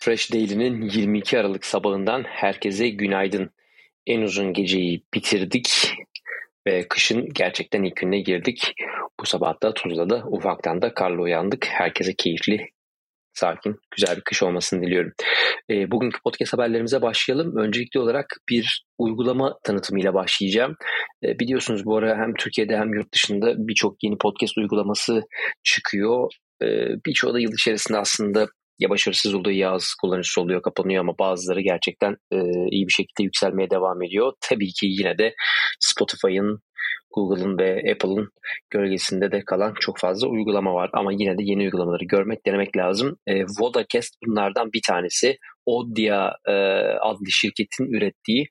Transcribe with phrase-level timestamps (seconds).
[0.00, 3.50] Fresh Daily'nin 22 Aralık sabahından herkese günaydın.
[4.06, 5.94] En uzun geceyi bitirdik
[6.66, 8.74] ve kışın gerçekten ilk gününe girdik.
[9.20, 11.66] Bu sabah da Tuzla'da ufaktan da karla uyandık.
[11.66, 12.66] Herkese keyifli,
[13.32, 15.12] sakin, güzel bir kış olmasını diliyorum.
[15.70, 17.56] E, bugünkü podcast haberlerimize başlayalım.
[17.56, 20.76] Öncelikli olarak bir uygulama tanıtımıyla başlayacağım.
[21.24, 25.22] E, biliyorsunuz bu ara hem Türkiye'de hem yurt dışında birçok yeni podcast uygulaması
[25.62, 26.30] çıkıyor.
[26.62, 26.66] E,
[27.06, 31.60] birçoğu da yıl içerisinde aslında ya başarısız oluyor ya az kullanıcısı oluyor kapanıyor ama bazıları
[31.60, 32.36] gerçekten e,
[32.70, 34.32] iyi bir şekilde yükselmeye devam ediyor.
[34.40, 35.34] Tabii ki yine de
[35.80, 36.60] Spotify'ın
[37.14, 38.28] Google'ın ve Apple'ın
[38.70, 40.90] gölgesinde de kalan çok fazla uygulama var.
[40.92, 43.16] Ama yine de yeni uygulamaları görmek, denemek lazım.
[43.26, 45.36] E, Vodacast bunlardan bir tanesi.
[45.66, 46.52] Odia e,
[47.00, 48.48] adlı şirketin ürettiği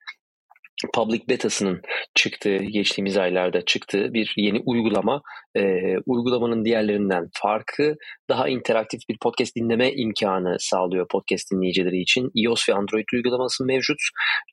[0.93, 1.81] public betasının
[2.15, 5.21] çıktığı, geçtiğimiz aylarda çıktığı bir yeni uygulama.
[5.55, 5.63] E,
[6.05, 7.95] uygulamanın diğerlerinden farkı
[8.29, 12.31] daha interaktif bir podcast dinleme imkanı sağlıyor podcast dinleyicileri için.
[12.35, 13.99] iOS ve Android uygulaması mevcut.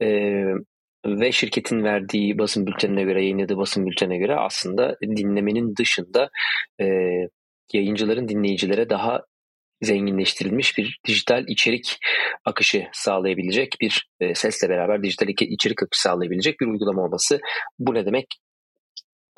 [0.03, 0.09] E,
[1.07, 6.31] ve şirketin verdiği basın bültenine göre, yayınladığı basın bültenine göre aslında dinlemenin dışında
[6.81, 6.87] e,
[7.73, 9.21] yayıncıların dinleyicilere daha
[9.83, 11.99] zenginleştirilmiş bir dijital içerik
[12.45, 17.41] akışı sağlayabilecek bir e, sesle beraber dijital içerik akışı sağlayabilecek bir uygulama olması.
[17.79, 18.27] Bu ne demek?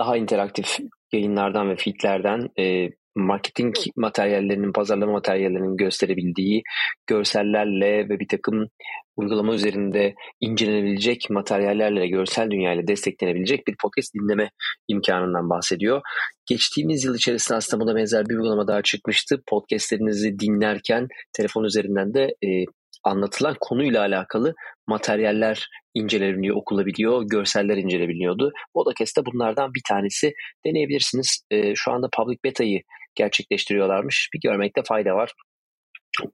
[0.01, 0.79] Daha interaktif
[1.13, 6.63] yayınlardan ve feedlerden e, marketing materyallerinin, pazarlama materyallerinin gösterebildiği
[7.07, 8.69] görsellerle ve bir takım
[9.17, 14.51] uygulama üzerinde incelenebilecek materyallerle, görsel dünyayla desteklenebilecek bir podcast dinleme
[14.89, 16.01] imkanından bahsediyor.
[16.47, 19.43] Geçtiğimiz yıl içerisinde aslında buna benzer bir uygulama daha çıkmıştı.
[19.49, 22.65] Podcastlerinizi dinlerken telefon üzerinden de e,
[23.05, 24.55] anlatılan konuyla alakalı
[24.87, 28.53] materyaller incelenebiliyor, okulabiliyor, görseller incelebiliyordu.
[28.77, 30.33] Vodacast'ta bunlardan bir tanesi
[30.67, 31.43] deneyebilirsiniz.
[31.51, 32.83] E, şu anda public beta'yı
[33.17, 34.31] gerçekleştiriyorlarmış.
[34.35, 35.33] Bir görmekte fayda var.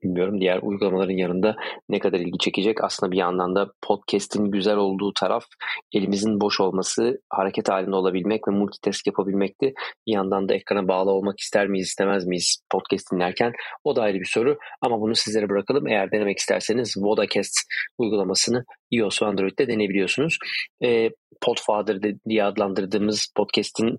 [0.02, 1.56] Bilmiyorum diğer uygulamaların yanında
[1.88, 2.84] ne kadar ilgi çekecek.
[2.84, 5.44] Aslında bir yandan da podcast'in güzel olduğu taraf
[5.92, 9.74] elimizin boş olması, hareket halinde olabilmek ve multitask yapabilmekti.
[10.06, 13.52] Bir yandan da ekrana bağlı olmak ister miyiz, istemez miyiz podcast dinlerken?
[13.84, 15.86] O da ayrı bir soru ama bunu sizlere bırakalım.
[15.86, 17.58] Eğer denemek isterseniz Vodacast
[17.98, 20.38] uygulamasını iOS ve Android'de deneyebiliyorsunuz.
[20.84, 23.98] E, Podfather diye adlandırdığımız podcast'in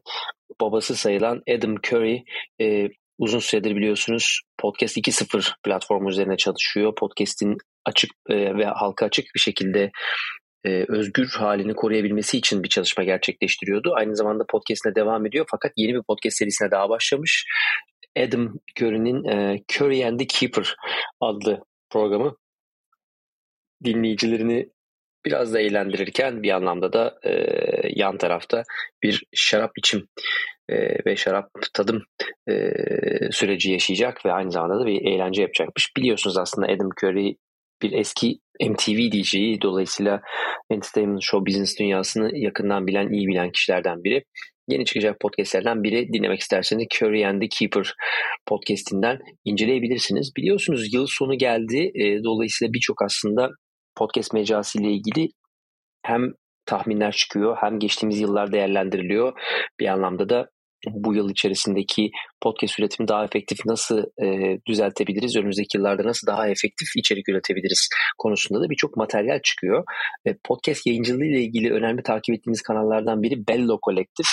[0.62, 2.24] babası sayılan Adam Curry
[2.62, 6.96] e, uzun süredir biliyorsunuz Podcast 2.0 platformu üzerine çalışıyor.
[6.96, 9.92] Podcast'in açık e, ve halka açık bir şekilde
[10.66, 13.94] e, özgür halini koruyabilmesi için bir çalışma gerçekleştiriyordu.
[13.96, 17.46] Aynı zamanda podcastine devam ediyor fakat yeni bir podcast serisine daha başlamış.
[18.18, 20.76] Adam Curry'nin e, Curry and the Keeper
[21.22, 22.36] adlı programı
[23.84, 24.70] dinleyicilerini
[25.26, 27.32] biraz da eğlendirirken bir anlamda da e,
[27.96, 28.64] yan tarafta
[29.04, 30.08] bir şarap içim
[30.70, 32.04] e, ve şarap tadım
[32.50, 32.72] e,
[33.32, 35.92] süreci yaşayacak ve aynı zamanda da bir eğlence yapacakmış.
[35.98, 37.36] Biliyorsunuz aslında Adam Curry
[37.82, 40.22] bir eski MTV DJ'i dolayısıyla
[40.72, 44.24] entertainment show business dünyasını yakından bilen, iyi bilen kişilerden biri.
[44.68, 47.94] Yeni çıkacak podcastlerden biri dinlemek isterseniz Curry and the Keeper
[48.46, 50.32] podcastinden inceleyebilirsiniz.
[50.38, 51.92] Biliyorsunuz yıl sonu geldi.
[51.96, 53.50] E, dolayısıyla birçok aslında
[53.96, 55.30] podcast mecrası ile ilgili
[56.04, 56.34] hem
[56.66, 59.34] tahminler çıkıyor hem geçtiğimiz yıllar değerlendiriliyor.
[59.80, 60.50] Bir anlamda da
[60.90, 62.12] bu yıl içerisindeki
[62.42, 68.62] podcast üretimi daha efektif nasıl e, düzeltebiliriz, önümüzdeki yıllarda nasıl daha efektif içerik üretebiliriz konusunda
[68.62, 69.84] da birçok materyal çıkıyor.
[70.26, 74.28] E, podcast yayıncılığı ile ilgili önemli takip ettiğiniz kanallardan biri Bello Collective.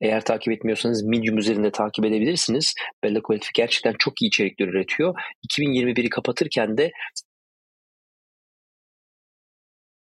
[0.00, 2.74] Eğer takip etmiyorsanız Medium üzerinde takip edebilirsiniz.
[3.04, 5.14] Bello Collective gerçekten çok iyi içerikler üretiyor.
[5.50, 6.90] 2021'i kapatırken de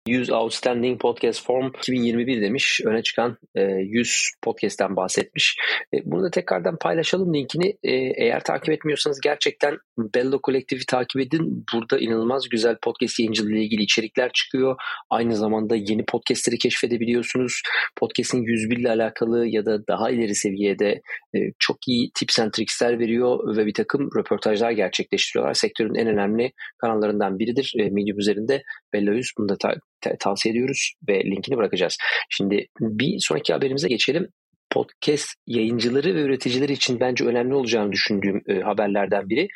[0.08, 2.82] 100 Outstanding Podcast Form 2021 demiş.
[2.86, 5.58] Öne çıkan e, 100 podcast'ten bahsetmiş.
[5.94, 7.78] E, bunu da tekrardan paylaşalım linkini.
[7.84, 11.66] E, eğer takip etmiyorsanız gerçekten Bello Kolektifi takip edin.
[11.74, 14.76] Burada inanılmaz güzel podcast yayıncılığı ile ilgili içerikler çıkıyor.
[15.10, 17.62] Aynı zamanda yeni podcastleri keşfedebiliyorsunuz.
[17.96, 21.02] Podcast'in 101 ile alakalı ya da daha ileri seviyede
[21.36, 25.54] e, çok iyi tips and tricksler veriyor ve bir takım röportajlar gerçekleştiriyorlar.
[25.54, 27.74] Sektörün en önemli kanallarından biridir.
[27.80, 28.64] E, Medium üzerinde
[28.94, 31.98] Bello 100 bunu da ta- tavsiye ediyoruz ve linkini bırakacağız.
[32.30, 34.28] Şimdi bir sonraki haberimize geçelim.
[34.74, 39.48] Podcast yayıncıları ve üreticileri için bence önemli olacağını düşündüğüm e, haberlerden biri.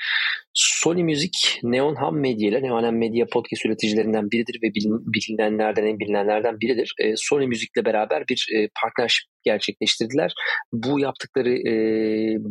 [0.53, 5.85] Sony Music, Neon Ham Media ile Neon Ham Media podcast üreticilerinden biridir ve bilin, bilinenlerden
[5.85, 6.93] en bilinenlerden biridir.
[6.99, 10.33] E, Sony Music ile beraber bir e, partnership gerçekleştirdiler.
[10.71, 11.73] Bu yaptıkları e,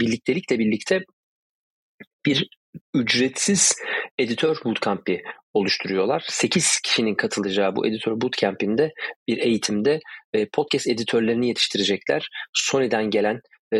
[0.01, 1.01] birliktelikle birlikte
[2.27, 2.49] bir
[2.95, 3.75] ücretsiz
[4.19, 5.23] editör bootcamp'i
[5.55, 6.25] oluşturuyorlar.
[6.29, 8.93] 8 kişinin katılacağı bu editör bootcamp'inde
[9.29, 10.01] bir eğitimde
[10.33, 12.29] e, podcast editörlerini yetiştirecekler.
[12.53, 13.41] Sony'den gelen
[13.73, 13.79] e,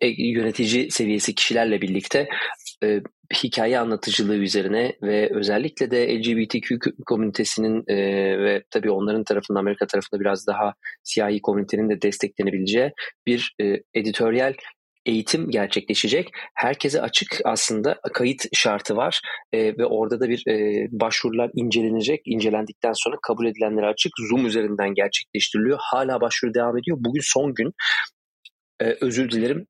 [0.00, 2.28] e, yönetici seviyesi kişilerle birlikte
[3.42, 7.96] hikaye anlatıcılığı üzerine ve özellikle de LGBTQ komünitesinin e,
[8.38, 12.90] ve tabii onların tarafında Amerika tarafında biraz daha siyahi komünitenin de desteklenebileceği
[13.26, 13.64] bir e,
[13.94, 14.54] editoryal
[15.06, 16.30] eğitim gerçekleşecek.
[16.54, 19.20] Herkese açık aslında kayıt şartı var
[19.52, 22.20] e, ve orada da bir e, başvurular incelenecek.
[22.24, 24.12] İncelendikten sonra kabul edilenlere açık.
[24.28, 25.78] Zoom üzerinden gerçekleştiriliyor.
[25.80, 26.96] Hala başvuru devam ediyor.
[27.00, 27.72] Bugün son gün.
[28.80, 29.66] E, özür dilerim.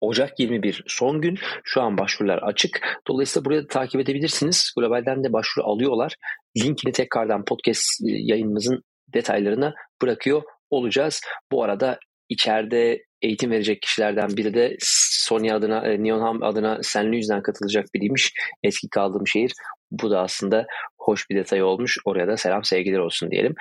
[0.00, 1.38] Ocak 21 son gün.
[1.64, 3.00] Şu an başvurular açık.
[3.08, 4.72] Dolayısıyla buraya da takip edebilirsiniz.
[4.78, 6.16] Globalden de başvuru alıyorlar.
[6.56, 8.82] Linkini tekrardan podcast yayınımızın
[9.14, 11.20] detaylarına bırakıyor olacağız.
[11.52, 11.98] Bu arada
[12.28, 16.96] içeride eğitim verecek kişilerden biri de Sony adına, e, Neon adına St.
[16.96, 18.32] Louis'den katılacak biriymiş.
[18.62, 19.52] Eski kaldığım şehir.
[19.90, 20.66] Bu da aslında
[20.98, 21.98] hoş bir detay olmuş.
[22.04, 23.54] Oraya da selam sevgiler olsun diyelim.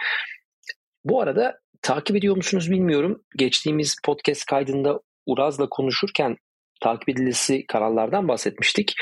[1.03, 3.23] Bu arada takip ediyor musunuz bilmiyorum.
[3.37, 6.35] Geçtiğimiz podcast kaydında Uraz'la konuşurken
[6.81, 8.93] takip edilisi kanallardan bahsetmiştik.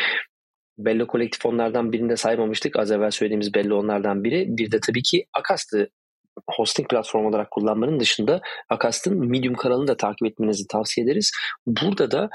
[0.78, 2.80] Bello kolektif onlardan birinde saymamıştık.
[2.80, 4.46] Az evvel söylediğimiz Bello onlardan biri.
[4.50, 5.90] Bir de tabii ki Akas'tı
[6.48, 11.32] hosting platformu olarak kullanmanın dışında Akast'ın Medium kanalını da takip etmenizi tavsiye ederiz.
[11.68, 12.30] Burada da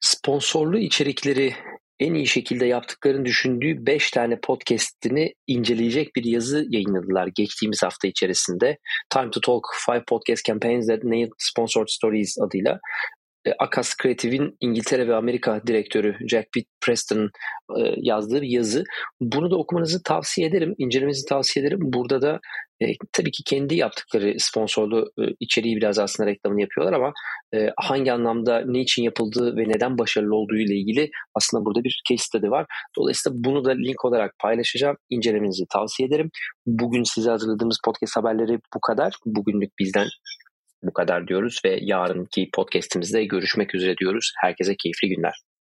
[0.00, 1.54] sponsorlu içerikleri
[2.00, 8.78] en iyi şekilde yaptıklarını düşündüğü 5 tane podcast'ini inceleyecek bir yazı yayınladılar geçtiğimiz hafta içerisinde.
[9.10, 12.80] Time to Talk 5 Podcast Campaigns That Nailed Sponsored Stories adıyla.
[13.46, 17.30] E, Akas Kreatif'in İngiltere ve Amerika direktörü Jack Pitt Preston
[17.78, 18.84] e, yazdığı bir yazı.
[19.20, 21.78] Bunu da okumanızı tavsiye ederim, incelemenizi tavsiye ederim.
[21.82, 22.40] Burada da
[22.84, 27.12] e, tabii ki kendi yaptıkları sponsorlu e, içeriği biraz aslında reklamını yapıyorlar ama
[27.54, 32.02] e, hangi anlamda ne için yapıldığı ve neden başarılı olduğu ile ilgili aslında burada bir
[32.08, 32.66] case study var.
[32.98, 34.96] Dolayısıyla bunu da link olarak paylaşacağım.
[35.10, 36.30] İncelemenizi tavsiye ederim.
[36.66, 39.14] Bugün size hazırladığımız podcast haberleri bu kadar.
[39.26, 40.06] Bugünlük bizden
[40.82, 44.32] bu kadar diyoruz ve yarınki podcastimizde görüşmek üzere diyoruz.
[44.42, 45.53] Herkese keyifli günler.